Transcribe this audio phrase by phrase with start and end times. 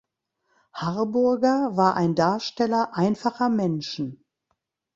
[0.73, 4.25] Harburger war ein Darsteller einfacher Menschen.